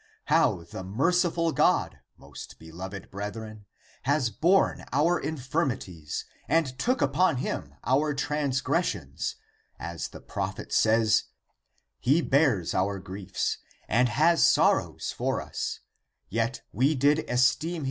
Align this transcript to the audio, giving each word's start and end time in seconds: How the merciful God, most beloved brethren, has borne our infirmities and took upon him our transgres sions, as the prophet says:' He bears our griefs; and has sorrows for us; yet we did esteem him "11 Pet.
How 0.33 0.63
the 0.63 0.83
merciful 0.83 1.51
God, 1.51 1.99
most 2.17 2.57
beloved 2.57 3.11
brethren, 3.11 3.65
has 4.01 4.31
borne 4.31 4.83
our 4.91 5.19
infirmities 5.19 6.25
and 6.47 6.65
took 6.79 7.03
upon 7.03 7.37
him 7.37 7.75
our 7.83 8.15
transgres 8.15 8.83
sions, 8.85 9.35
as 9.77 10.07
the 10.07 10.19
prophet 10.19 10.73
says:' 10.73 11.25
He 11.99 12.19
bears 12.23 12.73
our 12.73 12.97
griefs; 12.97 13.59
and 13.87 14.09
has 14.09 14.43
sorrows 14.51 15.13
for 15.15 15.39
us; 15.39 15.81
yet 16.29 16.63
we 16.73 16.95
did 16.95 17.19
esteem 17.29 17.69
him 17.73 17.73
"11 17.73 17.75
Pet. 17.75 17.79